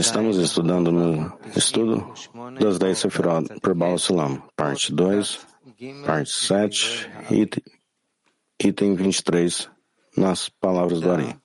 Estamos 0.00 0.38
estudando 0.38 0.92
no 0.92 1.38
estudo 1.56 2.12
das 2.60 2.78
10 2.78 2.98
Sefirot 2.98 3.60
por 3.60 3.74
Baal 3.74 3.98
Sulam, 3.98 4.42
parte 4.56 4.92
2, 4.92 5.38
parte 6.04 6.30
7, 6.30 7.10
item, 7.30 7.62
item 8.62 8.94
23, 8.94 9.70
nas 10.16 10.48
palavras 10.48 11.00
do 11.00 11.10
Ari. 11.10 11.36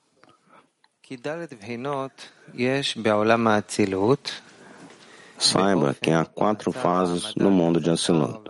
Saiba 5.38 5.94
que 5.94 6.10
há 6.10 6.24
quatro 6.26 6.70
fases 6.70 7.34
no 7.34 7.50
mundo 7.50 7.80
de 7.80 7.90
Assilut, 7.90 8.40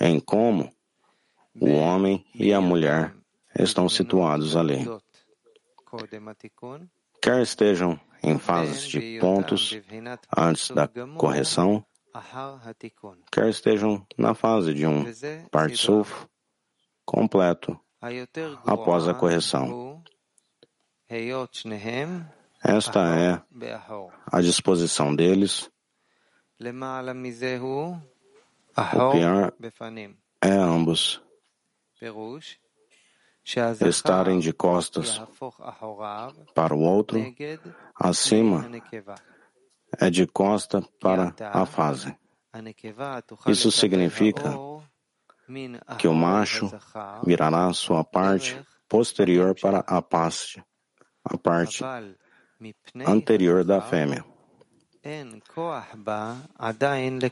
em 0.00 0.20
como 0.20 0.70
o 1.60 1.72
homem 1.72 2.24
e 2.34 2.52
a 2.52 2.60
mulher 2.60 3.14
estão 3.58 3.88
situados 3.88 4.56
ali. 4.56 4.86
Quer 7.20 7.42
estejam 7.42 7.98
em 8.22 8.38
fases 8.38 8.88
de 8.88 9.18
pontos 9.20 9.78
antes 10.36 10.70
da 10.70 10.88
correção, 11.16 11.84
quer 13.30 13.48
estejam 13.48 14.06
na 14.16 14.34
fase 14.34 14.74
de 14.74 14.86
um 14.86 15.04
partsuf 15.50 16.26
completo 17.04 17.78
após 18.64 19.08
a 19.08 19.14
correção. 19.14 20.02
Esta 22.62 23.16
é 23.16 23.42
a 24.32 24.40
disposição 24.40 25.14
deles. 25.14 25.70
O 28.94 29.10
pior 29.12 29.52
é 30.42 30.50
ambos 30.50 31.25
estarem 33.88 34.40
de 34.40 34.52
costas 34.52 35.20
para 36.54 36.74
o 36.74 36.80
outro, 36.80 37.18
acima 37.94 38.68
é 39.98 40.10
de 40.10 40.26
costa 40.26 40.82
para 41.00 41.34
a 41.40 41.64
fase. 41.64 42.14
Isso 43.46 43.70
significa 43.70 44.52
que 45.98 46.08
o 46.08 46.14
macho 46.14 46.70
virará 47.24 47.72
sua 47.72 48.02
parte 48.02 48.60
posterior 48.88 49.54
para 49.60 49.78
a 49.80 50.02
parte, 50.02 50.62
a 51.24 51.36
parte 51.36 51.84
anterior 53.06 53.64
da 53.64 53.80
fêmea. 53.80 54.24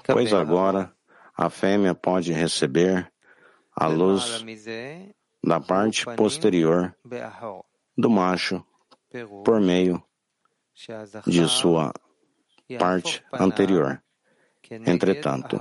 Pois 0.07 0.33
agora 0.33 0.95
a 1.37 1.51
fêmea 1.51 1.95
pode 1.95 2.33
receber 2.33 3.13
a 3.77 3.87
luz 3.87 4.45
da 5.43 5.61
parte 5.61 6.05
posterior 6.17 6.97
do 7.97 8.09
macho 8.09 8.65
por 9.45 9.61
meio 9.61 10.03
de 11.27 11.49
sua 11.49 11.93
parte 12.79 13.25
anterior. 13.33 14.03
Entretanto, 14.87 15.59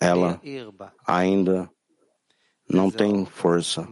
ela 0.00 0.40
ainda 1.06 1.70
não 2.68 2.90
tem 2.90 3.24
força 3.24 3.86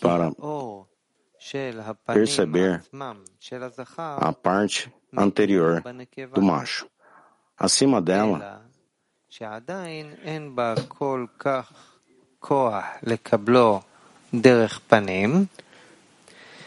para 0.00 0.32
perceber 2.06 2.82
a 3.96 4.32
parte 4.32 4.92
anterior 5.16 5.82
do 6.34 6.42
macho. 6.42 6.88
Acima 7.56 8.00
dela, 8.00 8.69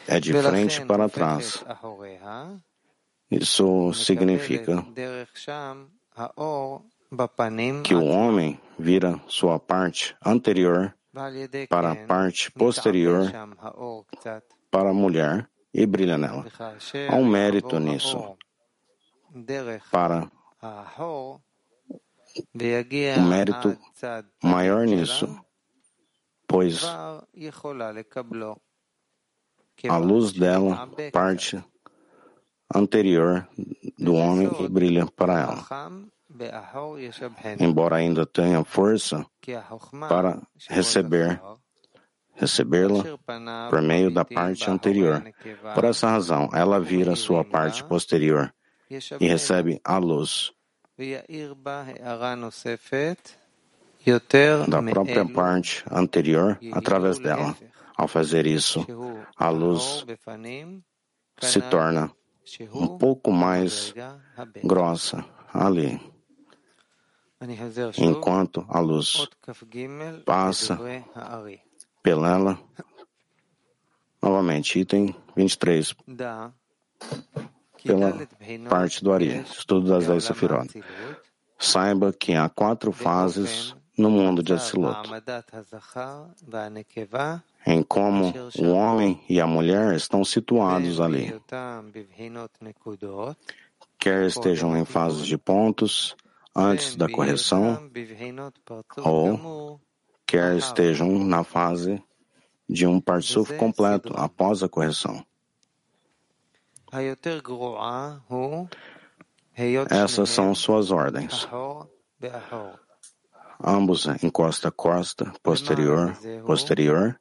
é 0.07 0.19
de 0.19 0.33
frente 0.33 0.85
para 0.85 1.09
trás. 1.09 1.63
Isso 3.29 3.93
significa 3.93 4.85
que 7.83 7.95
o 7.95 8.05
homem 8.05 8.59
vira 8.79 9.19
sua 9.27 9.59
parte 9.59 10.15
anterior 10.25 10.95
para 11.69 11.91
a 11.91 11.95
parte 12.07 12.49
posterior 12.51 13.31
para 14.71 14.89
a 14.89 14.93
mulher 14.93 15.49
e 15.73 15.85
brilha 15.85 16.17
nela. 16.17 16.45
Há 17.09 17.15
um 17.15 17.27
mérito 17.27 17.77
nisso. 17.79 18.37
Para 19.91 20.31
um 23.17 23.27
mérito 23.27 23.77
maior 24.41 24.85
nisso, 24.85 25.27
pois 26.47 26.83
a 29.89 29.97
luz 29.97 30.31
dela 30.33 30.89
parte 31.11 31.63
anterior 32.73 33.47
do 33.99 34.15
homem 34.15 34.49
e 34.59 34.67
brilha 34.67 35.05
para 35.05 35.39
ela. 35.39 35.65
Embora 37.59 37.97
ainda 37.97 38.25
tenha 38.25 38.63
força 38.63 39.25
para 40.09 40.41
receber 40.69 41.39
recebê-la 42.35 43.03
por 43.69 43.81
meio 43.81 44.11
da 44.11 44.25
parte 44.25 44.69
anterior. 44.69 45.23
Por 45.75 45.83
essa 45.83 46.09
razão, 46.09 46.49
ela 46.51 46.79
vira 46.79 47.15
sua 47.15 47.45
parte 47.45 47.83
posterior 47.83 48.51
e 49.19 49.27
recebe 49.27 49.79
a 49.83 49.97
luz 49.97 50.51
da 54.67 54.83
própria 54.83 55.25
parte 55.25 55.83
anterior 55.89 56.59
através 56.71 57.19
dela. 57.19 57.55
Ao 57.95 58.07
fazer 58.07 58.45
isso, 58.45 58.85
a 59.37 59.49
luz 59.49 60.05
se 61.41 61.61
torna 61.61 62.11
um 62.73 62.97
pouco 62.97 63.31
mais 63.31 63.93
grossa 64.63 65.23
ali, 65.53 65.99
enquanto 67.97 68.65
a 68.67 68.79
luz 68.79 69.27
passa 70.25 70.79
pela 72.01 72.29
ela. 72.29 72.59
Novamente, 74.21 74.79
item 74.79 75.15
23 75.35 75.95
pela 77.83 78.27
parte 78.69 79.03
do 79.03 79.11
Ari, 79.11 79.41
estudo 79.41 79.89
das 79.89 80.07
dez 80.07 80.23
Sefirot. 80.23 80.83
Saiba 81.59 82.11
que 82.11 82.33
há 82.33 82.49
quatro 82.49 82.91
fases 82.91 83.75
no 83.97 84.09
mundo 84.09 84.41
de 84.41 84.53
Atzilut, 84.53 85.09
em 87.65 87.83
como 87.83 88.33
o 88.57 88.71
homem 88.71 89.23
e 89.29 89.39
a 89.39 89.47
mulher 89.47 89.95
estão 89.95 90.25
situados 90.25 90.99
ali, 90.99 91.33
quer 93.99 94.25
estejam 94.25 94.75
em 94.75 94.83
fases 94.83 95.25
de 95.25 95.37
pontos 95.37 96.15
antes 96.55 96.95
da 96.95 97.07
correção, 97.07 97.89
ou 98.97 99.79
quer 100.25 100.57
estejam 100.57 101.23
na 101.23 101.43
fase 101.43 102.03
de 102.67 102.87
um 102.87 102.99
parsuf 102.99 103.55
completo 103.57 104.13
após 104.15 104.63
a 104.63 104.69
correção. 104.69 105.23
Essas 109.89 110.29
são 110.29 110.53
suas 110.53 110.91
ordens. 110.91 111.47
Ambos 113.63 114.05
encosta 114.21 114.71
costa, 114.71 115.33
posterior, 115.41 116.15
posterior. 116.45 117.19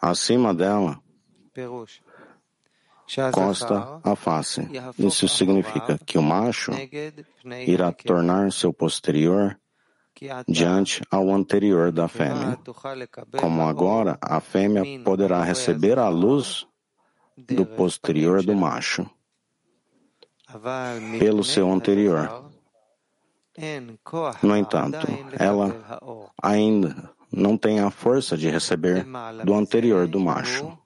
Acima 0.00 0.54
dela, 0.54 1.00
costa 3.32 4.00
a 4.02 4.16
face. 4.16 4.68
Isso 4.98 5.28
significa 5.28 5.98
que 5.98 6.18
o 6.18 6.22
macho 6.22 6.72
irá 7.66 7.92
tornar 7.92 8.52
seu 8.52 8.72
posterior 8.72 9.58
diante 10.48 11.02
ao 11.10 11.30
anterior 11.30 11.92
da 11.92 12.08
fêmea. 12.08 12.58
Como 13.38 13.62
agora 13.62 14.18
a 14.20 14.40
fêmea 14.40 14.84
poderá 15.04 15.42
receber 15.42 15.98
a 15.98 16.08
luz 16.08 16.66
do 17.36 17.66
posterior 17.66 18.42
do 18.42 18.54
macho 18.54 19.08
pelo 21.18 21.44
seu 21.44 21.70
anterior. 21.70 22.50
No 24.42 24.56
entanto, 24.56 25.06
ela 25.38 26.02
ainda 26.42 27.10
não 27.32 27.56
tem 27.56 27.80
a 27.80 27.90
força 27.90 28.36
de 28.36 28.48
receber 28.48 29.06
do 29.44 29.54
anterior 29.54 30.06
do 30.06 30.20
macho. 30.20 30.78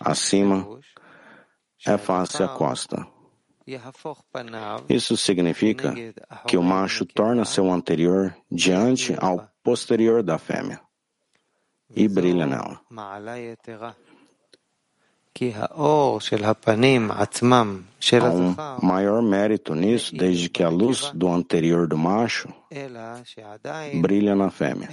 Acima 0.00 0.80
é 1.86 1.96
face 1.96 2.42
a 2.42 2.48
costa. 2.48 3.06
Isso 4.88 5.16
significa 5.16 5.94
que 6.46 6.56
o 6.56 6.62
macho 6.62 7.04
torna 7.04 7.44
seu 7.44 7.70
anterior 7.70 8.36
diante 8.50 9.16
ao 9.18 9.48
posterior 9.62 10.22
da 10.22 10.38
fêmea 10.38 10.85
e 11.94 12.08
brilha 12.08 12.46
nela. 12.46 12.80
Há 18.20 18.30
um 18.30 18.86
maior 18.86 19.20
mérito 19.22 19.74
nisso, 19.74 20.16
desde 20.16 20.48
que 20.48 20.62
a 20.62 20.68
luz 20.70 21.10
do 21.14 21.28
anterior 21.28 21.86
do 21.86 21.98
macho 21.98 22.48
brilha 24.00 24.34
na 24.34 24.50
fêmea, 24.50 24.88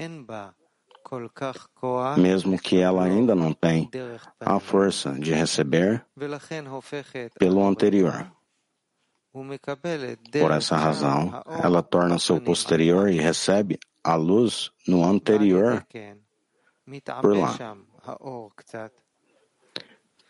mesmo 2.17 2.59
que 2.59 2.77
ela 2.79 3.03
ainda 3.03 3.33
não 3.35 3.53
tenha 3.53 3.89
a 4.39 4.59
força 4.59 5.13
de 5.13 5.33
receber 5.33 6.05
pelo 7.39 7.65
anterior. 7.65 8.29
Por 10.41 10.51
essa 10.51 10.75
razão, 10.75 11.41
ela 11.63 11.81
torna 11.81 12.19
seu 12.19 12.41
posterior 12.41 13.09
e 13.09 13.17
recebe 13.19 13.79
a 14.03 14.15
luz 14.15 14.71
no 14.87 15.03
anterior 15.05 15.85
por 17.21 17.37
lá. 17.37 17.77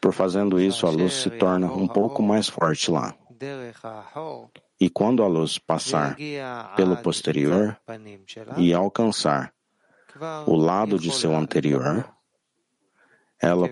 Por 0.02 0.14
fazendo 0.14 0.60
isso, 0.60 0.86
a 0.86 0.90
luz 0.90 1.14
se 1.14 1.30
torna 1.30 1.72
um 1.72 1.88
pouco 1.88 2.22
mais 2.22 2.50
forte 2.50 2.92
lá. 2.92 3.16
E 4.80 4.90
quando 4.90 5.24
a 5.24 5.28
luz 5.28 5.58
passar 5.58 6.18
pelo 6.76 6.98
posterior 6.98 7.80
e 8.58 8.74
alcançar 8.74 9.54
o 10.46 10.56
lado 10.56 11.00
de 11.00 11.12
seu 11.12 11.36
anterior, 11.36 12.08
ela 13.40 13.68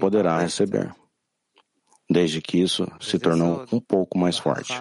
poderá 0.00 0.38
receber, 0.38 0.94
desde 2.08 2.40
que 2.40 2.58
isso 2.60 2.86
se 3.00 3.18
tornou 3.18 3.66
um 3.72 3.80
pouco 3.80 4.18
mais 4.18 4.38
forte. 4.38 4.72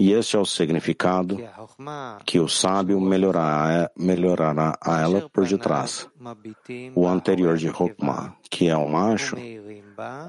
E 0.00 0.12
este 0.12 0.34
é 0.34 0.38
o 0.38 0.46
significado 0.46 1.36
que 2.24 2.40
o 2.40 2.48
sábio 2.48 2.98
melhorará, 2.98 3.90
melhorará 3.94 4.78
a 4.80 4.98
ela 4.98 5.28
por 5.28 5.46
detrás. 5.46 6.08
O 6.94 7.06
anterior 7.06 7.58
de 7.58 7.68
Hokmah, 7.68 8.34
que 8.50 8.70
é 8.70 8.74
o 8.74 8.88
macho, 8.88 9.36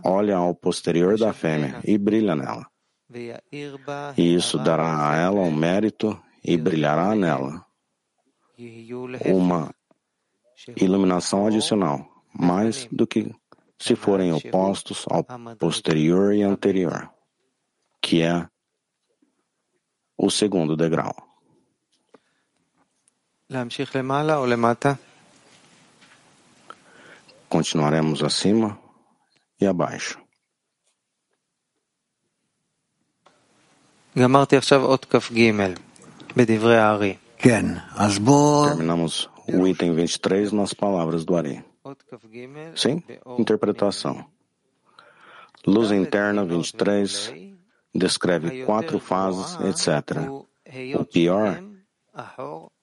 olha 0.03 0.35
ao 0.35 0.53
posterior 0.53 1.17
da 1.17 1.31
fêmea 1.31 1.79
e 1.85 1.97
brilha 1.97 2.35
nela. 2.35 2.67
E 4.17 4.35
isso 4.35 4.57
dará 4.57 5.09
a 5.09 5.15
ela 5.15 5.39
um 5.39 5.55
mérito 5.55 6.21
e 6.43 6.57
brilhará 6.57 7.15
nela 7.15 7.65
uma 9.25 9.73
iluminação 10.75 11.47
adicional, 11.47 12.05
mais 12.37 12.89
do 12.91 13.07
que 13.07 13.33
se 13.79 13.95
forem 13.95 14.33
opostos 14.33 15.05
ao 15.09 15.23
posterior 15.57 16.33
e 16.33 16.43
anterior, 16.43 17.09
que 18.01 18.21
é 18.21 18.50
o 20.17 20.29
segundo 20.29 20.75
degrau. 20.75 21.15
Continuaremos 27.49 28.23
acima 28.23 28.79
e 29.59 29.67
abaixo. 29.67 30.17
Terminamos 38.67 39.29
o 39.47 39.67
item 39.67 39.93
23 39.95 40.51
nas 40.51 40.73
palavras 40.73 41.25
do 41.25 41.35
Ari. 41.35 41.63
Sim, 42.75 43.03
interpretação. 43.37 44.25
Luz 45.65 45.91
interna 45.91 46.43
23 46.45 47.50
descreve 47.93 48.65
quatro 48.65 48.99
fases, 48.99 49.57
etc. 49.61 50.17
O 50.95 51.05
pior 51.05 51.61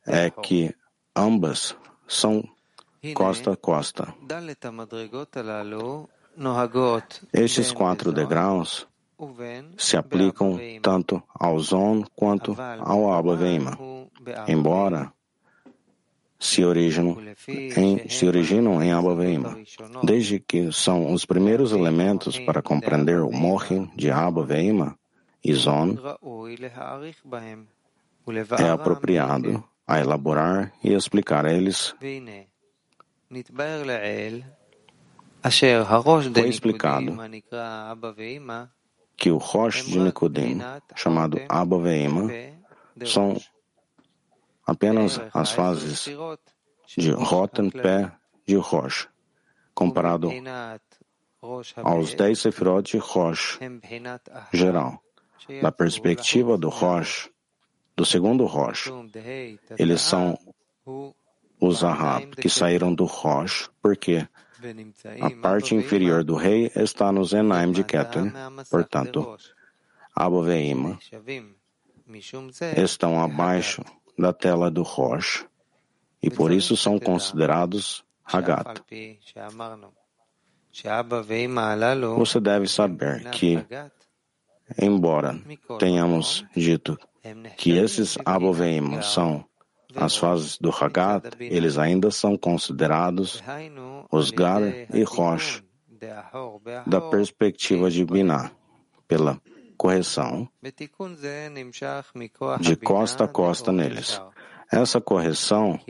é 0.07 0.31
que 0.31 0.75
ambas 1.15 1.77
são 2.07 2.43
costa 3.15 3.53
a 3.53 3.57
costa. 3.57 4.15
Estes 7.33 7.73
quatro 7.73 8.13
degraus 8.13 8.87
se 9.77 9.97
aplicam 9.97 10.59
tanto 10.81 11.23
ao 11.35 11.59
Zon 11.59 12.05
quanto 12.15 12.57
ao 12.81 13.13
Abba 13.13 13.37
Veima, 13.37 13.77
embora 14.47 15.13
se 16.39 16.65
originam 16.65 17.17
em, 17.49 18.09
se 18.09 18.27
originam 18.27 18.81
em 18.81 18.93
Abba 18.93 19.15
Veima, 19.17 19.59
desde 20.05 20.39
que 20.39 20.71
são 20.71 21.13
os 21.13 21.25
primeiros 21.25 21.73
elementos 21.73 22.39
para 22.39 22.63
compreender 22.63 23.21
o 23.21 23.33
Mohin 23.33 23.91
de 23.97 24.09
Abba 24.11 24.45
Veima 25.45 25.45
e 25.45 25.55
Zon, 25.55 25.97
é 28.59 28.71
apropriado 28.71 29.65
a 29.87 30.01
elaborar 30.01 30.73
e 30.83 30.93
explicar 30.93 31.47
a 31.47 31.53
eles 31.53 31.95
foi 36.35 36.49
explicado 36.49 37.17
que 39.17 39.31
o 39.31 39.39
Rosh 39.39 39.87
de 39.87 39.99
Nicodim, 39.99 40.61
chamado 40.95 41.41
Abba 41.49 41.79
Veima, 41.79 42.29
são 43.05 43.37
apenas 44.67 45.21
as 45.33 45.51
fases 45.51 46.09
de 46.97 47.11
Roten 47.13 47.71
Pé 47.71 48.13
de 48.47 48.57
Rosh, 48.57 49.09
comparado 49.75 50.31
aos 51.77 52.15
dez 52.15 52.41
Sefirot 52.41 52.93
de 52.93 52.99
Rosh 52.99 53.59
geral. 54.53 55.03
Da 55.63 55.73
perspectiva 55.73 56.57
do 56.57 56.69
Rosh, 56.69 57.31
do 57.97 58.05
segundo 58.05 58.45
Rosh, 58.45 58.91
eles 59.79 60.01
são 60.01 60.39
os 61.61 61.83
Ahab, 61.83 62.37
que 62.37 62.49
saíram 62.49 62.95
do 62.95 63.05
Rosh, 63.05 63.69
porque 63.83 64.27
a 65.21 65.31
parte 65.43 65.75
inferior 65.75 66.25
do 66.25 66.35
rei 66.35 66.71
está 66.75 67.13
no 67.13 67.25
Zenaim 67.25 67.73
de 67.73 67.85
Keter, 67.85 68.33
portanto, 68.71 69.37
Aboveima 70.15 70.99
estão 72.77 73.21
abaixo 73.23 73.85
da 74.19 74.33
tela 74.33 74.71
do 74.71 74.83
Rosh 74.83 75.47
e 76.23 76.31
por 76.31 76.51
isso 76.51 76.77
são 76.77 76.99
considerados 76.99 78.05
Hagat. 78.25 78.83
Você 82.17 82.41
deve 82.41 82.69
saber 82.69 83.31
que, 83.31 83.65
embora 84.77 85.39
tenhamos 85.79 86.45
dito 86.55 86.99
que 87.57 87.77
esses 87.77 88.19
Aboveim 88.25 89.03
são 89.03 89.45
as 89.95 90.17
fases 90.17 90.59
do 90.59 90.71
Hagat, 90.71 91.25
eles 91.41 91.79
ainda 91.79 92.11
são 92.11 92.37
considerados 92.37 93.43
os 94.11 94.31
Gar 94.31 94.63
e 94.93 95.03
Rosh 95.03 95.63
da 96.87 97.01
perspectiva 97.01 97.91
de 97.91 98.05
Binah, 98.05 98.53
pela 99.07 99.41
correção 99.77 100.49
de 102.61 102.77
costa 102.77 103.25
a 103.25 103.29
costa 103.29 103.73
neles. 103.73 104.21
Essa 104.71 105.01
correção 105.01 105.81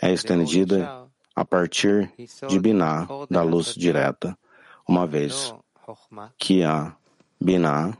é 0.00 0.12
estendida 0.12 1.08
a 1.34 1.44
partir 1.44 2.12
de 2.48 2.58
Binah, 2.58 3.06
da 3.28 3.42
luz 3.42 3.74
direta, 3.74 4.38
uma 4.88 5.06
vez 5.06 5.54
que 6.38 6.62
a 6.62 6.96
Binah 7.40 7.96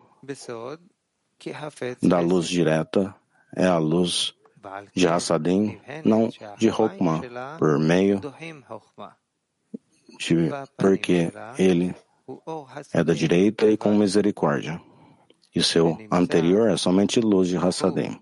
da 2.02 2.21
luz 2.21 2.49
direta 2.49 3.14
é 3.57 3.66
a 3.66 3.78
luz 3.78 4.35
de 4.95 5.07
Hassadim, 5.07 5.80
não 6.04 6.28
de 6.59 6.68
Hokmah, 6.68 7.23
por 7.59 7.78
meio 7.78 8.21
de, 10.18 10.50
porque 10.76 11.33
ele 11.59 11.95
é 12.92 13.04
da 13.04 13.14
direita 13.14 13.71
e 13.71 13.76
com 13.76 13.95
misericórdia. 13.95 14.80
E 15.54 15.62
seu 15.62 15.97
anterior 16.11 16.68
é 16.68 16.76
somente 16.76 17.21
luz 17.21 17.49
de 17.49 17.57
Hassadim. 17.57 18.21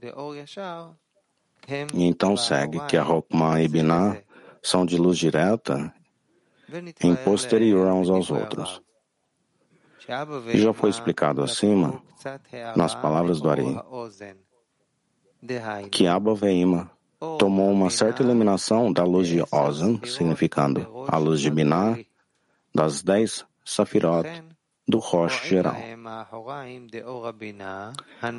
E 1.94 2.04
então 2.04 2.36
segue 2.36 2.78
que 2.86 2.96
a 2.96 3.06
Hokmah 3.06 3.62
e 3.62 3.68
Binah 3.68 4.22
são 4.62 4.86
de 4.86 4.96
luz 4.96 5.18
direta 5.18 5.92
em 7.02 7.14
posterior 7.16 7.92
uns 7.92 8.10
aos 8.10 8.30
outros. 8.30 8.82
Já 10.54 10.72
foi 10.72 10.90
explicado 10.90 11.42
acima, 11.42 12.02
nas 12.76 12.94
palavras 12.94 13.40
do 13.40 13.50
Ari, 13.50 13.64
que 15.90 16.06
Abba 16.06 16.34
Veima 16.34 16.90
tomou 17.38 17.70
uma 17.70 17.90
certa 17.90 18.22
iluminação 18.22 18.92
da 18.92 19.04
luz 19.04 19.26
de 19.28 19.42
Ozan, 19.50 20.00
significando 20.04 21.06
a 21.08 21.16
luz 21.18 21.40
de 21.40 21.50
Binah, 21.50 21.98
das 22.74 23.02
dez 23.02 23.44
Safirot 23.64 24.28
do 24.86 24.98
Rosh 24.98 25.48
geral. 25.48 25.76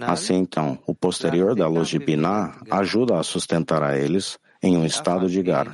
Assim 0.08 0.36
então, 0.36 0.80
o 0.86 0.96
posterior 0.96 1.56
da 1.56 1.68
luz 1.68 1.90
de 1.90 2.00
Binah 2.00 2.62
ajuda 2.72 3.20
a 3.20 3.24
sustentar 3.24 3.84
a 3.84 3.98
eles 3.98 4.40
em 4.62 4.78
um 4.78 4.86
estado 4.86 5.30
de 5.30 5.42
Gar. 5.44 5.72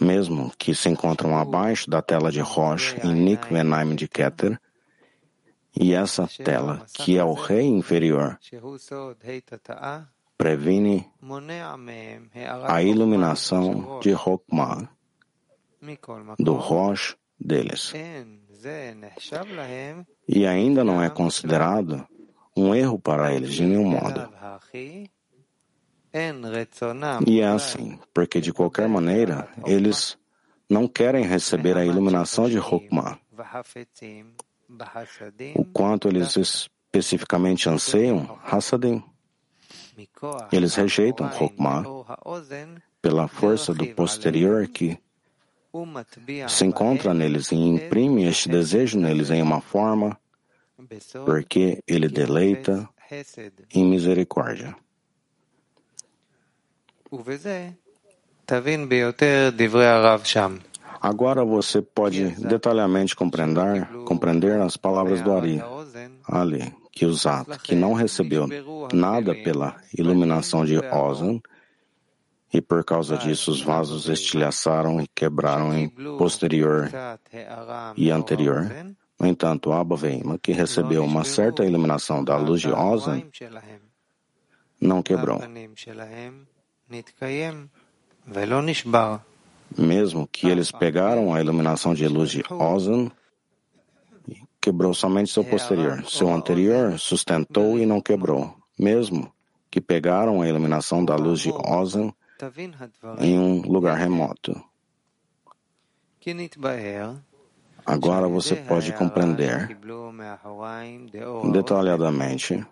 Mesmo 0.00 0.52
que 0.58 0.74
se 0.74 0.88
encontram 0.88 1.36
abaixo 1.36 1.90
da 1.90 2.02
tela 2.02 2.30
de 2.30 2.40
Rosh 2.40 2.96
em 3.04 3.14
Nikvenaim 3.14 3.94
de 3.94 4.08
Keter, 4.08 4.58
e 5.74 5.94
essa 5.94 6.28
tela, 6.44 6.84
que 6.92 7.16
é 7.16 7.24
o 7.24 7.32
rei 7.32 7.66
inferior, 7.66 8.38
previne 10.36 11.10
a 12.66 12.82
iluminação 12.82 14.00
de 14.00 14.12
Hokmah, 14.12 14.88
do 16.38 16.54
Rosh 16.54 17.16
deles. 17.40 17.92
E 20.28 20.46
ainda 20.46 20.84
não 20.84 21.02
é 21.02 21.08
considerado 21.08 22.06
um 22.56 22.74
erro 22.74 22.98
para 22.98 23.32
eles 23.32 23.54
de 23.54 23.64
nenhum 23.64 23.88
modo. 23.88 24.28
E 27.26 27.40
é 27.40 27.46
assim, 27.46 27.98
porque 28.12 28.40
de 28.40 28.52
qualquer 28.52 28.88
maneira, 28.88 29.48
eles 29.64 30.18
não 30.68 30.86
querem 30.86 31.24
receber 31.24 31.76
a 31.76 31.84
iluminação 31.84 32.48
de 32.48 32.58
Hokmah. 32.58 33.18
O 35.54 35.64
quanto 35.66 36.08
eles 36.08 36.36
especificamente 36.36 37.68
anseiam, 37.68 38.38
Hassadim. 38.44 39.02
Eles 40.50 40.74
rejeitam 40.74 41.26
Hokmah 41.26 41.84
pela 43.00 43.28
força 43.28 43.74
do 43.74 43.86
posterior 43.88 44.66
que 44.68 44.98
se 46.48 46.64
encontra 46.64 47.14
neles 47.14 47.50
e 47.50 47.56
imprime 47.56 48.24
este 48.24 48.48
desejo 48.48 48.98
neles 48.98 49.30
em 49.30 49.42
uma 49.42 49.60
forma, 49.60 50.18
porque 51.24 51.82
ele 51.86 52.08
deleita 52.08 52.88
em 53.72 53.84
misericórdia. 53.84 54.76
Agora 61.00 61.44
você 61.44 61.82
pode 61.82 62.30
detalhadamente 62.40 63.14
compreender, 63.16 63.86
compreender 64.06 64.60
as 64.60 64.76
palavras 64.76 65.20
do 65.20 65.32
Ari, 65.32 65.60
ali, 66.26 66.72
que 66.92 67.04
o 67.04 67.12
Zat, 67.12 67.58
que 67.62 67.74
não 67.74 67.92
recebeu 67.92 68.48
nada 68.92 69.34
pela 69.34 69.76
iluminação 69.96 70.64
de 70.64 70.78
Ozan, 70.78 71.40
e 72.54 72.60
por 72.60 72.84
causa 72.84 73.16
disso 73.16 73.50
os 73.50 73.62
vasos 73.62 74.08
estilhaçaram 74.08 75.00
e 75.00 75.08
quebraram 75.08 75.74
em 75.74 75.88
posterior 76.18 76.90
e 77.96 78.10
anterior. 78.10 78.70
No 79.18 79.26
entanto, 79.26 79.72
Abba 79.72 79.96
Veima, 79.96 80.38
que 80.38 80.52
recebeu 80.52 81.04
uma 81.04 81.24
certa 81.24 81.64
iluminação 81.64 82.22
da 82.22 82.36
luz 82.36 82.60
de 82.60 82.70
Ozan, 82.70 83.22
não 84.80 85.02
quebrou. 85.02 85.40
Mesmo 89.76 90.26
que 90.26 90.48
eles 90.48 90.70
pegaram 90.70 91.32
a 91.32 91.40
iluminação 91.40 91.94
de 91.94 92.06
luz 92.06 92.30
de 92.30 92.44
Ozan, 92.50 93.10
quebrou 94.60 94.92
somente 94.92 95.30
seu 95.30 95.44
posterior. 95.44 96.04
Seu 96.06 96.32
anterior 96.32 96.98
sustentou 96.98 97.78
e 97.78 97.86
não 97.86 98.00
quebrou. 98.00 98.54
Mesmo 98.78 99.32
que 99.70 99.80
pegaram 99.80 100.42
a 100.42 100.48
iluminação 100.48 101.04
da 101.04 101.16
luz 101.16 101.40
de 101.40 101.50
Ozan 101.50 102.12
em 103.18 103.38
um 103.38 103.62
lugar 103.62 103.96
remoto. 103.96 104.52
Agora 107.84 108.28
você 108.28 108.54
pode 108.54 108.92
compreender 108.92 109.76
detalhadamente 111.52 112.64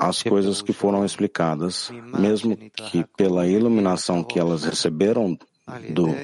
as 0.00 0.22
coisas 0.22 0.62
que 0.62 0.72
foram 0.72 1.04
explicadas, 1.04 1.90
mesmo 2.18 2.56
que 2.56 3.04
pela 3.16 3.46
iluminação 3.46 4.24
que 4.24 4.38
elas 4.38 4.64
receberam 4.64 5.38
do 5.90 6.16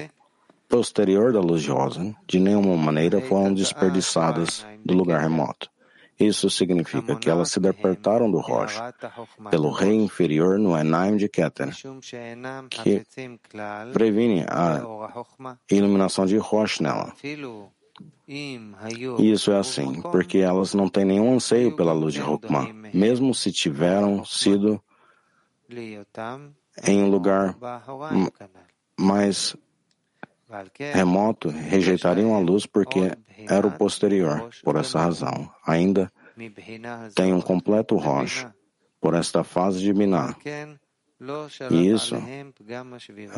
posterior 0.67 1.31
da 1.31 1.39
luz 1.39 1.61
de 1.61 1.69
Rosen, 1.69 2.15
de 2.27 2.39
nenhuma 2.39 2.75
maneira 2.75 3.21
foram 3.21 3.53
desperdiçadas 3.53 4.65
do 4.83 4.93
lugar 4.93 5.21
remoto. 5.21 5.69
Isso 6.19 6.49
significa 6.49 7.15
que 7.15 7.29
elas 7.29 7.51
se 7.51 7.59
despertaram 7.59 8.29
do 8.29 8.39
Rosh, 8.39 8.75
pelo 9.51 9.69
rei 9.69 9.93
inferior 9.93 10.57
no 10.57 10.75
Enaim 10.75 11.15
de 11.15 11.29
Keter, 11.29 11.69
que 12.71 13.05
previne 13.93 14.43
a 14.49 14.81
iluminação 15.69 16.25
de 16.25 16.37
Rosh 16.37 16.79
nela. 16.79 17.13
E 18.27 19.31
isso 19.31 19.51
é 19.51 19.57
assim, 19.57 20.01
porque 20.01 20.39
elas 20.39 20.73
não 20.73 20.89
têm 20.89 21.05
nenhum 21.05 21.33
anseio 21.33 21.75
pela 21.75 21.93
luz 21.93 22.13
de 22.13 22.21
Hokmah, 22.21 22.73
mesmo 22.93 23.33
se 23.33 23.51
tiveram 23.51 24.25
sido 24.25 24.81
em 26.83 27.03
um 27.03 27.09
lugar 27.09 27.57
mais 28.99 29.55
remoto, 30.93 31.49
rejeitariam 31.49 32.35
a 32.35 32.39
luz 32.39 32.65
porque 32.65 33.11
era 33.47 33.65
o 33.65 33.71
posterior. 33.71 34.49
Por 34.63 34.75
essa 34.75 34.99
razão, 34.99 35.49
ainda 35.65 36.11
tem 37.15 37.33
um 37.33 37.41
completo 37.41 37.95
Rosh 37.95 38.45
por 38.99 39.13
esta 39.13 39.43
fase 39.43 39.79
de 39.79 39.93
Binah. 39.93 40.35
E 41.71 41.87
isso 41.87 42.15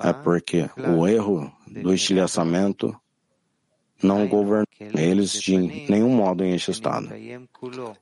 é 0.04 0.14
porque 0.24 0.70
o 0.78 1.08
erro 1.08 1.52
do 1.68 1.94
estilhaçamento 1.94 2.96
não 4.02 4.28
governa 4.28 4.66
eles 4.80 5.34
de 5.34 5.58
nenhum 5.58 6.10
modo 6.10 6.44
em 6.44 6.54
este 6.54 6.72
estado. 6.72 7.10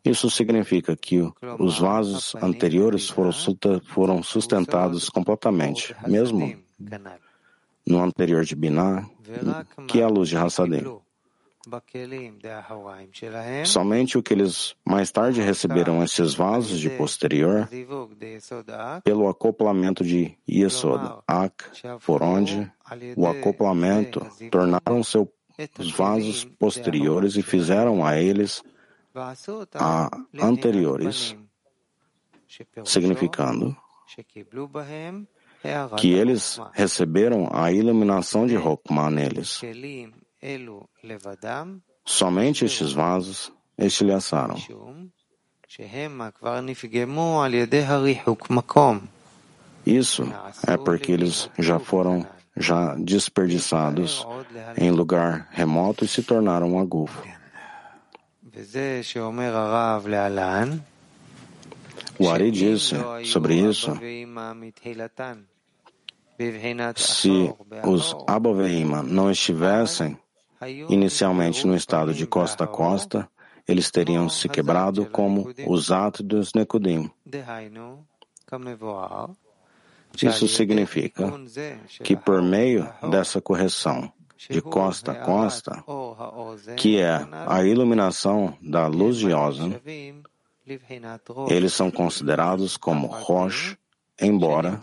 Isso 0.03 0.29
significa 0.29 0.95
que 0.95 1.21
os 1.59 1.79
vasos 1.79 2.35
anteriores 2.35 3.09
foram 3.09 4.23
sustentados 4.23 5.09
completamente, 5.09 5.95
mesmo 6.07 6.55
no 7.85 8.03
anterior 8.03 8.43
de 8.43 8.55
Binah, 8.55 9.09
que 9.87 9.99
é 9.99 10.03
a 10.03 10.09
luz 10.09 10.29
de 10.29 10.37
Hassadim. 10.37 10.83
Somente 13.65 14.17
o 14.17 14.23
que 14.23 14.33
eles 14.33 14.73
mais 14.85 15.11
tarde 15.11 15.41
receberam 15.41 16.01
esses 16.01 16.33
vasos 16.33 16.79
de 16.79 16.89
posterior, 16.91 17.67
pelo 19.03 19.27
acoplamento 19.27 20.01
de 20.01 20.37
Yesod, 20.49 21.19
Ak, 21.27 21.65
por 22.05 22.23
onde 22.23 22.71
o 23.17 23.27
acoplamento 23.27 24.25
tornaram 24.49 25.03
seus 25.57 25.91
vasos 25.91 26.45
posteriores 26.45 27.35
e 27.35 27.41
fizeram 27.41 28.05
a 28.05 28.17
eles 28.17 28.63
a 29.73 30.09
anteriores, 30.39 31.35
significando 32.85 33.75
que 35.97 36.13
eles 36.13 36.59
receberam 36.73 37.49
a 37.51 37.71
iluminação 37.71 38.45
de 38.45 38.55
Hokmah 38.55 39.09
neles. 39.09 39.59
Somente 42.05 42.63
estes 42.65 42.93
vasos 42.93 43.51
estilhaçaram. 43.77 44.55
Isso 49.85 50.23
é 50.67 50.77
porque 50.77 51.11
eles 51.11 51.49
já 51.57 51.79
foram 51.79 52.25
já 52.59 52.95
desperdiçados 52.95 54.25
em 54.77 54.91
lugar 54.91 55.47
remoto 55.51 56.05
e 56.05 56.07
se 56.07 56.23
tornaram 56.23 56.73
um 56.73 56.79
agufo. 56.79 57.23
O 62.19 62.29
Ari 62.29 62.51
disse 62.51 62.95
sobre 63.25 63.55
isso 63.55 63.91
se 66.95 67.53
os 67.83 68.15
Aboveima 68.27 69.03
não 69.03 69.29
estivessem 69.29 70.17
inicialmente 70.89 71.65
no 71.65 71.75
estado 71.75 72.13
de 72.13 72.25
costa 72.25 72.63
a 72.63 72.67
costa, 72.67 73.29
eles 73.67 73.91
teriam 73.91 74.29
se 74.29 74.47
quebrado 74.47 75.05
como 75.07 75.53
os 75.67 75.91
atos 75.91 76.21
dos 76.21 76.53
Nekudim. 76.53 77.11
Isso 80.21 80.47
significa 80.47 81.31
que 82.03 82.15
por 82.15 82.41
meio 82.41 82.89
dessa 83.09 83.41
correção 83.41 84.11
de 84.49 84.61
costa 84.61 85.11
a 85.11 85.15
costa, 85.15 85.83
que 86.75 86.99
é 86.99 87.27
a 87.47 87.63
iluminação 87.63 88.57
da 88.61 88.87
luz 88.87 89.17
de 89.17 89.33
Ozan, 89.33 89.79
eles 91.49 91.73
são 91.73 91.89
considerados 91.89 92.77
como 92.77 93.07
Rosh 93.07 93.77
embora 94.19 94.79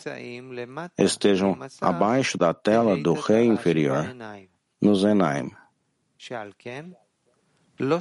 estejam 0.96 1.58
abaixo 1.80 2.38
da 2.38 2.54
tela 2.54 2.96
do 2.96 3.14
rei 3.14 3.46
inferior 3.46 4.14
no 4.80 4.94
Zenaim. 4.94 5.50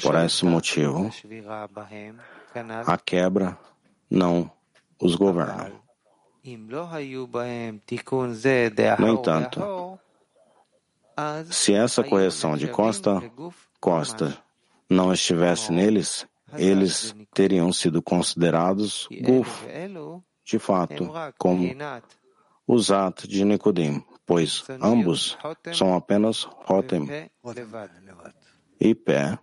Por 0.01 0.15
esse 0.15 0.45
motivo, 0.45 1.09
a 2.85 2.97
quebra 2.97 3.57
não 4.09 4.51
os 5.01 5.15
governa. 5.15 5.71
No 8.99 9.07
entanto, 9.07 9.99
se 11.49 11.73
essa 11.73 12.03
correção 12.03 12.57
de 12.57 12.67
costa 12.67 13.21
costa 13.79 14.37
não 14.89 15.13
estivesse 15.13 15.71
neles, 15.71 16.27
eles 16.57 17.15
teriam 17.33 17.71
sido 17.71 18.01
considerados 18.01 19.07
guf, 19.21 19.65
de 20.45 20.59
fato, 20.59 21.11
como 21.37 21.69
os 22.67 22.91
atos 22.91 23.27
de 23.27 23.43
Nicodim, 23.45 24.03
pois 24.25 24.63
ambos 24.81 25.37
são 25.73 25.95
apenas 25.95 26.43
Rotem 26.43 27.07
e 28.79 28.95
pé. 28.95 29.39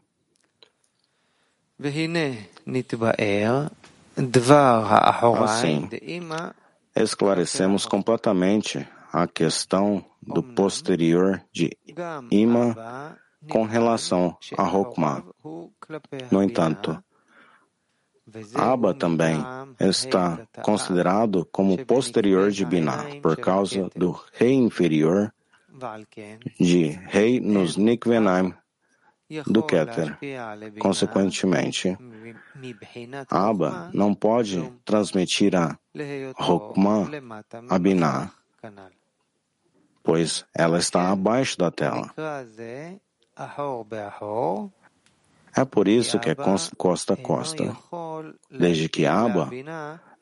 Assim, 5.45 5.88
esclarecemos 7.02 7.87
completamente 7.87 8.87
a 9.12 9.26
questão 9.26 10.04
do 10.23 10.42
posterior 10.42 11.42
de 11.52 11.76
Ima 12.30 13.16
com 13.49 13.64
relação 13.64 14.37
a 14.57 14.62
Rokma. 14.62 15.25
No 16.30 16.42
entanto, 16.42 17.02
Abba 18.54 18.95
também 18.95 19.42
está 19.80 20.47
considerado 20.62 21.45
como 21.50 21.85
posterior 21.85 22.50
de 22.50 22.64
Binah 22.64 23.21
por 23.21 23.37
causa 23.37 23.90
do 23.97 24.12
rei 24.33 24.52
inferior 24.52 25.33
de 26.61 26.88
rei 27.09 27.40
nos 27.40 27.76
Nikvenaim 27.76 28.54
do 29.47 29.62
Keter. 29.62 30.19
Consequentemente, 30.78 31.97
Abba 33.30 33.90
não 33.95 34.14
pode 34.14 34.73
transmitir 34.85 35.57
a 35.57 35.78
Rokma 36.37 37.11
a 37.68 37.78
Binah, 37.78 38.32
pois 40.02 40.44
ela 40.54 40.78
está 40.78 41.11
abaixo 41.11 41.59
da 41.59 41.70
tela. 41.70 42.14
É 45.56 45.64
por 45.64 45.88
isso 45.88 46.18
que 46.20 46.30
é 46.30 46.35
costa 46.35 47.14
a 47.14 47.16
costa, 47.16 47.76
desde 48.50 48.88
que 48.88 49.04
Abba 49.04 49.50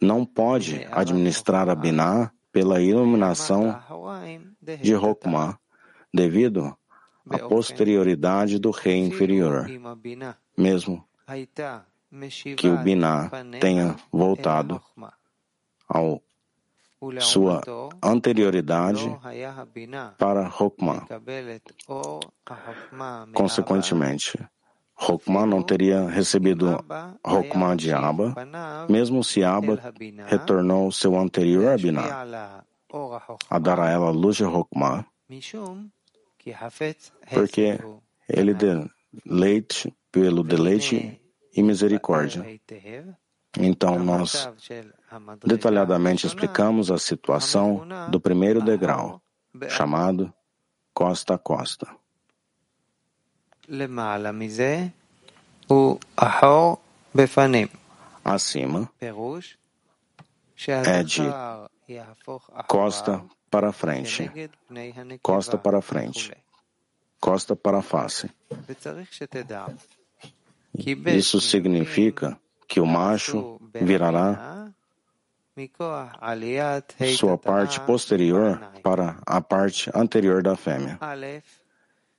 não 0.00 0.24
pode 0.24 0.86
administrar 0.90 1.68
a 1.68 1.74
Binah 1.74 2.32
pela 2.50 2.80
iluminação 2.80 3.78
de 4.80 4.94
Rokma, 4.94 5.60
devido 6.12 6.74
à 7.28 7.38
posterioridade 7.38 8.58
do 8.58 8.70
rei 8.70 8.96
inferior, 8.96 9.66
mesmo 10.56 11.06
que 12.56 12.68
o 12.68 12.78
Binah 12.78 13.30
tenha 13.60 13.94
voltado 14.10 14.82
ao 15.88 16.22
sua 17.20 17.62
anterioridade 18.02 19.08
para 20.18 20.46
Rokma. 20.48 21.06
Consequentemente, 23.34 24.36
Rokma 24.94 25.46
não 25.46 25.62
teria 25.62 26.08
recebido 26.08 26.84
Rokma 27.24 27.76
de 27.76 27.92
Abba, 27.92 28.34
mesmo 28.88 29.22
se 29.22 29.44
Abba 29.44 29.80
retornou 30.26 30.90
seu 30.90 31.16
anterior 31.16 31.68
a 31.68 31.76
Binah, 31.76 32.64
a 33.48 33.58
dar 33.60 33.78
a 33.78 33.88
ela 33.88 34.10
luz 34.10 34.36
de 34.36 34.44
Rokma, 34.44 35.06
porque 37.32 37.78
ele 38.28 38.54
deleite 38.54 39.94
pelo 40.10 40.42
deleite 40.42 41.20
e 41.54 41.62
misericórdia. 41.62 42.44
Então, 43.56 43.98
nós 43.98 44.48
detalhadamente 45.44 46.26
explicamos 46.26 46.90
a 46.90 46.98
situação 46.98 47.86
do 48.10 48.20
primeiro 48.20 48.60
degrau, 48.60 49.22
chamado 49.70 50.32
costa 50.92 51.34
a 51.34 51.38
costa. 51.38 51.88
Acima 58.24 58.90
é 60.66 61.02
de 61.02 61.22
costa 62.66 63.24
para 63.50 63.72
frente, 63.72 64.30
costa 65.22 65.56
para 65.56 65.80
frente, 65.80 66.32
costa 67.20 67.56
para 67.56 67.80
face. 67.82 68.30
Isso 71.06 71.40
significa 71.40 72.38
que 72.68 72.80
o 72.80 72.86
macho 72.86 73.58
virará 73.74 74.70
sua 77.16 77.36
parte 77.36 77.80
posterior 77.80 78.60
para 78.82 79.18
a 79.26 79.40
parte 79.40 79.90
anterior 79.94 80.42
da 80.42 80.54
fêmea. 80.54 80.98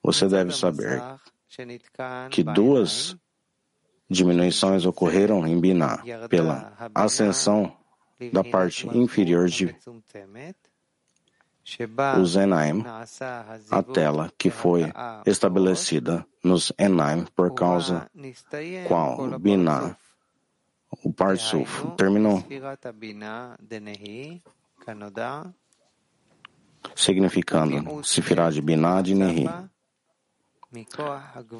Você 0.03 0.27
deve 0.27 0.51
saber 0.51 1.01
que 2.31 2.43
duas 2.43 3.15
diminuições 4.09 4.85
ocorreram 4.85 5.47
em 5.47 5.59
Binah 5.59 6.03
pela 6.27 6.73
ascensão 6.93 7.77
da 8.33 8.43
parte 8.43 8.87
inferior 8.97 9.47
de 9.47 9.73
os 12.19 12.35
Enaim, 12.35 12.83
a 13.69 13.83
tela 13.83 14.33
que 14.37 14.49
foi 14.49 14.91
estabelecida 15.25 16.25
nos 16.43 16.73
Enaim 16.79 17.25
por 17.35 17.53
causa 17.53 18.09
qual 18.87 19.39
Binah 19.39 19.95
o 21.03 21.13
Parsuf 21.13 21.87
terminou, 21.95 22.43
significando 26.95 28.03
Sefirah 28.03 28.49
de 28.49 28.61
Binah 28.61 29.01
de 29.01 29.15
Nehi. 29.15 29.49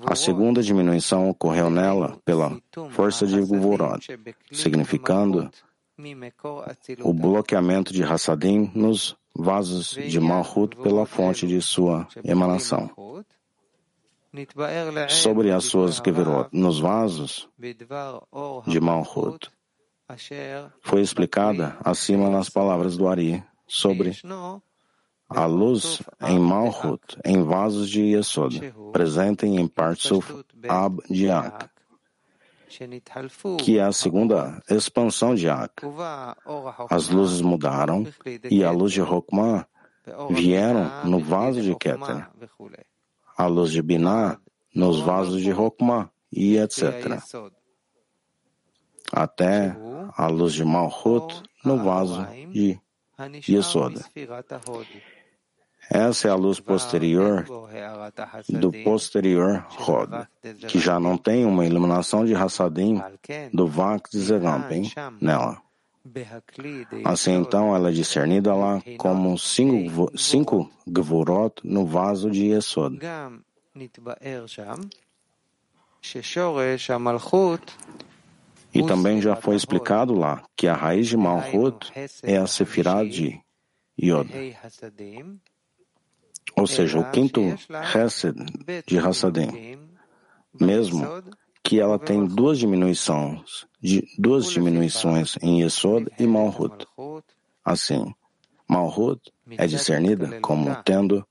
A 0.06 0.16
segunda 0.16 0.62
diminuição 0.62 1.30
ocorreu 1.30 1.70
nela 1.70 2.20
pela 2.24 2.60
força 2.92 3.26
de 3.26 3.42
Guvorod, 3.42 4.06
significando 4.52 5.50
o 7.04 7.14
bloqueamento 7.14 7.92
de 7.92 8.04
Hassadim 8.04 8.72
nos 8.76 9.18
vasos 9.36 9.92
de 9.92 10.20
Malhut 10.20 10.76
pela 10.78 11.06
fonte 11.06 11.48
de 11.48 11.62
sua 11.62 12.08
emanação 12.24 12.92
sobre 15.10 15.52
as 15.52 15.66
suas 15.66 16.02
Geverot 16.04 16.50
nos 16.52 16.80
vasos 16.80 17.50
de 18.68 18.80
Malhut. 18.80 19.50
Foi 20.82 21.02
explicada 21.02 21.78
acima 21.84 22.30
nas 22.30 22.50
palavras 22.50 22.98
do 22.98 23.08
Ari 23.08 23.44
sobre 23.68 24.18
a 25.30 25.46
luz 25.46 26.02
em 26.22 26.40
Malhut, 26.40 27.18
em 27.24 27.44
vasos 27.44 27.90
de 27.90 28.02
Yesod, 28.02 28.74
presentem 28.92 29.60
em 29.60 29.68
Partsuf 29.68 30.44
Ab 30.68 31.02
de 31.08 31.30
Ak, 31.30 31.70
que 33.60 33.78
é 33.78 33.84
a 33.84 33.92
segunda 33.92 34.62
expansão 34.70 35.36
de 35.36 35.48
Ak. 35.48 35.84
As 36.90 37.10
luzes 37.10 37.42
mudaram 37.42 38.06
e 38.50 38.64
a 38.64 38.72
luz 38.72 38.92
de 38.92 39.02
Rokma 39.02 39.68
vieram 40.32 41.06
no 41.06 41.20
vaso 41.20 41.62
de 41.62 41.76
Keter 41.76 42.28
a 43.40 43.48
luz 43.48 43.72
de 43.72 43.82
Binah 43.82 44.38
nos 44.76 45.00
vasos 45.00 45.42
de 45.42 45.50
Rokma 45.50 46.12
e 46.30 46.58
etc. 46.58 47.24
Até 49.14 49.78
a 50.18 50.28
luz 50.28 50.52
de 50.54 50.66
Malhut 50.66 51.42
no 51.64 51.78
vaso 51.78 52.28
de 52.52 52.78
Yesod. 53.48 53.96
Essa 55.90 56.28
é 56.28 56.32
a 56.32 56.36
luz 56.36 56.60
posterior 56.60 57.46
do 58.50 58.72
posterior 58.84 59.66
Rod, 59.70 60.28
que 60.68 60.78
já 60.78 61.00
não 61.00 61.18
tem 61.18 61.46
uma 61.46 61.66
iluminação 61.66 62.26
de 62.26 62.36
Hassadim 62.36 63.02
do 63.54 63.66
Vak 63.68 64.12
de 64.12 64.20
Zegampen 64.20 64.92
nela. 65.22 65.62
Assim 67.06 67.34
então 67.34 67.76
ela 67.76 67.90
é 67.90 67.92
discernida 67.92 68.54
lá 68.54 68.82
como 68.98 69.38
cinco, 69.38 70.12
cinco 70.18 70.72
gvurot 70.88 71.62
no 71.64 71.86
vaso 71.86 72.30
de 72.30 72.48
Yesod. 72.48 73.00
E 78.74 78.84
também 78.84 79.22
já 79.22 79.36
foi 79.36 79.56
explicado 79.56 80.14
lá 80.14 80.44
que 80.56 80.68
a 80.68 80.74
raiz 80.74 81.08
de 81.08 81.18
Malchut 81.18 81.92
é 82.24 82.38
a 82.38 82.46
Sefirah 82.46 83.04
de 83.04 83.42
Yod, 84.02 84.30
ou 86.56 86.68
seja, 86.68 87.00
o 87.00 87.12
quinto 87.12 87.42
Hesed 87.42 88.36
de 88.88 88.98
Hassadim, 88.98 89.78
mesmo 90.60 91.06
que 91.64 91.80
ela 91.80 92.00
tem 92.00 92.26
duas 92.26 92.58
diminuições, 92.58 93.68
duas 94.18 94.50
diminuições 94.50 95.38
em 95.42 95.62
Yesod 95.62 96.08
e 96.18 96.26
Malhut. 96.26 96.86
Assim, 97.64 98.14
Malhut 98.68 99.22
é 99.52 99.68
discernida 99.68 100.40
como 100.42 100.76
tendo 100.84 101.26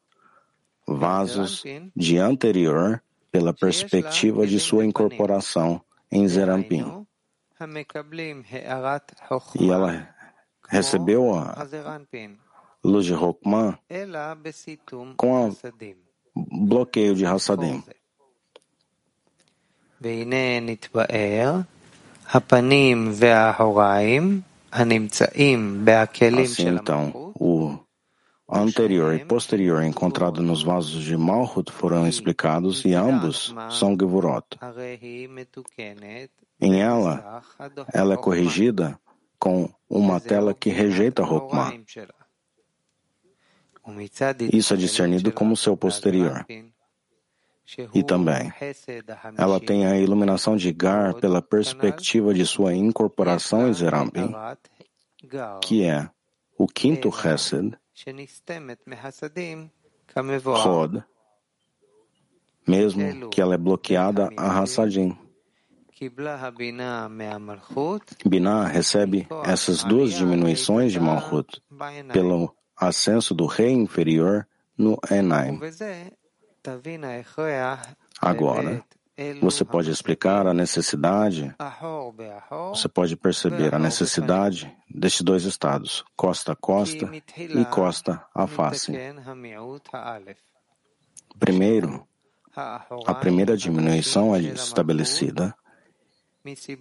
vasos 0.87 1.63
de 1.95 2.19
anterior 2.19 3.03
pela 3.31 3.53
perspectiva 3.53 4.47
de 4.47 4.59
sua 4.59 4.85
incorporação 4.85 5.83
em 6.11 6.27
Zerampim. 6.27 7.07
E 9.61 9.71
ela 9.71 10.15
recebeu 10.69 11.35
a 11.35 11.67
luz 12.85 13.05
de 13.05 13.13
Rokman 13.13 13.79
com 15.17 15.51
o 16.35 16.67
bloqueio 16.67 17.15
de 17.15 17.27
Hassadim. 17.27 17.83
והנה 20.02 20.60
נתבאר 20.62 21.60
הפנים 22.30 23.12
והאחוריים 23.14 24.42
הנמצאים 24.72 25.86
בהקלים 25.86 26.46
של 26.46 26.78
המלכות. 26.88 27.34
anterior 28.54 29.14
e 29.16 29.26
posterior 29.26 29.82
encontrado 29.82 30.42
nos 30.42 30.62
vasos 30.62 31.04
de 31.04 31.18
Malhut 31.18 31.72
foram 31.72 32.08
explicados 32.08 32.86
e 32.86 32.94
ambos 32.94 33.54
são 33.72 33.98
Gevurot. 34.00 34.46
Em 36.62 36.82
ela, 36.82 37.44
ela 37.92 38.14
é 38.14 38.18
corrigida 38.18 39.00
com 39.40 39.70
uma 39.90 40.20
tela 40.20 40.54
que 40.54 40.70
rejeita 40.70 41.24
Rokma. 41.24 41.74
Isso 44.54 44.74
é 44.74 44.78
discernido 44.78 45.32
como 45.32 45.58
seu 45.58 45.76
posterior. 45.76 46.46
E 47.95 48.03
também, 48.03 48.51
ela 49.37 49.61
tem 49.61 49.87
a 49.87 49.99
iluminação 49.99 50.57
de 50.57 50.73
Gar 50.73 51.15
pela 51.15 51.43
perspectiva 51.43 52.33
de 52.33 52.47
sua 52.47 52.75
incorporação 52.75 53.69
em 53.69 53.75
Zerampin, 53.75 54.33
que 55.61 55.85
é 55.85 56.09
o 56.57 56.67
quinto 56.67 57.09
Hesed, 57.09 57.77
Rod, 60.45 61.03
mesmo 62.67 63.29
que 63.29 63.41
ela 63.41 63.55
é 63.55 63.59
bloqueada 63.59 64.31
a 64.37 64.61
Hassadim. 64.61 65.17
Binah 68.25 68.67
recebe 68.67 69.27
essas 69.45 69.83
duas 69.85 70.15
diminuições 70.15 70.93
de 70.93 71.01
Malchut 71.01 71.61
pelo 72.13 72.55
ascenso 72.77 73.35
do 73.35 73.47
rei 73.47 73.73
inferior 73.73 74.47
no 74.77 74.97
Enaim. 75.11 75.59
Agora, 78.21 78.85
você 79.41 79.65
pode 79.65 79.91
explicar 79.91 80.47
a 80.47 80.55
necessidade, 80.55 81.55
você 82.71 82.89
pode 82.89 83.17
perceber 83.17 83.75
a 83.75 83.79
necessidade 83.79 84.73
destes 84.89 85.23
dois 85.23 85.45
estados, 85.45 86.05
costa 86.17 86.53
a 86.53 86.57
costa 86.57 87.11
e 87.37 87.65
costa 87.65 88.25
a 88.33 88.47
face. 88.47 88.93
Primeiro, 91.39 92.07
a 92.55 93.15
primeira 93.15 93.57
diminuição 93.57 94.35
é 94.35 94.41
estabelecida, 94.41 95.55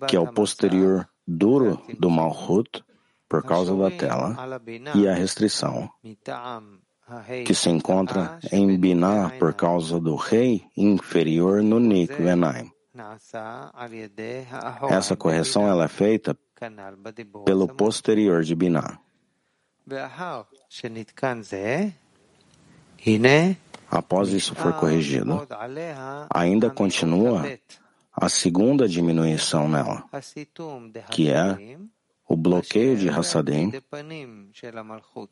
que 0.07 0.15
é 0.15 0.19
o 0.19 0.31
posterior 0.31 1.09
duro 1.27 1.81
do 1.99 2.09
Malhut, 2.09 2.83
por 3.27 3.43
causa 3.43 3.75
da 3.75 3.91
tela, 3.91 4.35
e 4.95 5.07
a 5.07 5.13
restrição, 5.13 5.89
que 7.45 7.53
se 7.53 7.69
encontra 7.69 8.37
em 8.51 8.77
Binah 8.77 9.31
por 9.39 9.53
causa 9.53 9.99
do 9.99 10.15
rei 10.15 10.65
inferior 10.75 11.63
no 11.63 11.79
Nikvenaim. 11.79 12.71
Essa 14.89 15.15
correção 15.15 15.67
ela 15.67 15.85
é 15.85 15.87
feita 15.87 16.37
pelo 17.45 17.67
posterior 17.67 18.43
de 18.43 18.55
Binah. 18.55 18.99
Após 23.89 24.29
isso 24.29 24.53
for 24.53 24.73
corrigido, 24.73 25.47
ainda 26.29 26.69
continua 26.69 27.43
a 28.11 28.27
segunda 28.27 28.87
diminuição 28.87 29.69
nela, 29.69 30.03
que 31.11 31.29
é 31.29 31.77
o 32.27 32.35
bloqueio 32.35 32.97
de 32.97 33.07
Hassadim 33.07 33.71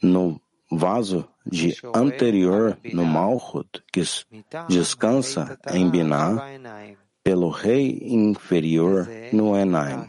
no 0.01 0.39
vaso 0.77 1.27
de 1.45 1.75
anterior 1.93 2.77
no 2.93 3.05
Malchut, 3.05 3.83
que 3.91 4.03
descansa 4.67 5.57
em 5.71 5.89
Binah, 5.89 6.43
pelo 7.23 7.49
rei 7.49 8.01
inferior 8.03 9.07
no 9.33 9.57
Enaim. 9.57 10.05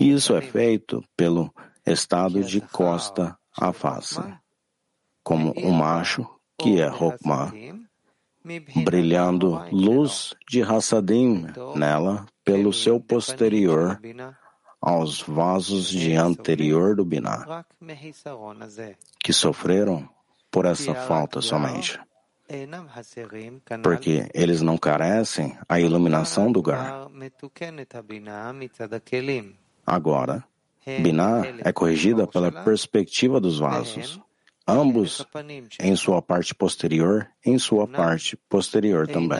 Isso 0.00 0.34
é 0.34 0.40
feito 0.40 1.04
pelo 1.16 1.54
estado 1.86 2.42
de 2.42 2.60
costa 2.60 3.38
à 3.56 3.72
face, 3.72 4.20
como 5.22 5.52
o 5.52 5.70
macho, 5.70 6.26
que 6.58 6.80
é 6.80 6.88
Rokmah, 6.88 7.52
brilhando 8.84 9.62
luz 9.70 10.34
de 10.48 10.60
Hassadim 10.60 11.46
nela 11.76 12.26
pelo 12.44 12.72
seu 12.72 12.98
posterior 12.98 14.00
aos 14.80 15.22
vasos 15.22 15.88
de 15.88 16.14
anterior 16.14 16.94
do 16.94 17.04
Binah, 17.04 17.64
que 19.22 19.32
sofreram 19.32 20.08
por 20.50 20.64
essa 20.66 20.94
falta 20.94 21.40
somente, 21.40 21.98
porque 23.82 24.28
eles 24.32 24.62
não 24.62 24.78
carecem 24.78 25.58
a 25.68 25.78
iluminação 25.80 26.50
do 26.50 26.62
Gar. 26.62 27.08
Agora, 29.86 30.44
Binah 30.86 31.42
é 31.64 31.72
corrigida 31.72 32.26
pela 32.26 32.50
perspectiva 32.50 33.40
dos 33.40 33.58
vasos, 33.58 34.20
ambos 34.68 35.26
em 35.80 35.96
sua 35.96 36.20
parte 36.20 36.54
posterior, 36.54 37.26
em 37.44 37.58
sua 37.58 37.88
parte 37.88 38.36
posterior 38.48 39.08
também. 39.08 39.38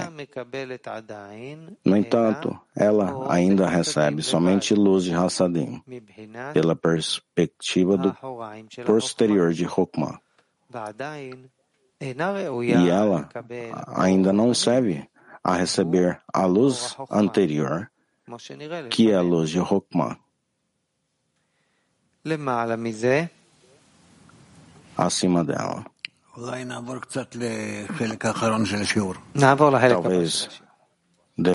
No 1.85 1.97
entanto, 1.97 2.59
ela 2.75 3.33
ainda 3.33 3.69
recebe 3.69 4.23
somente 4.23 4.75
luz 4.75 5.05
de 5.05 5.15
Hassadim, 5.15 5.83
pela 6.53 6.75
perspectiva 6.75 7.97
do 7.97 8.17
posterior 8.85 9.53
de 9.53 9.67
Hokmah. 9.67 10.19
E 12.01 12.89
ela 12.89 13.29
ainda 13.89 14.33
não 14.33 14.55
serve 14.55 15.09
a 15.45 15.55
receber 15.55 16.21
a 16.33 16.47
luz 16.47 16.97
anterior, 17.11 17.91
que 18.91 19.11
é 19.11 19.15
a 19.15 19.21
luz 19.21 19.51
de 19.51 19.61
Hokmah 19.61 20.19
acima 24.99 25.45
dela. 25.45 25.85
Talvez 30.03 30.49